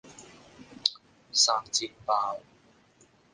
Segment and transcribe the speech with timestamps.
[1.31, 2.39] 生煎包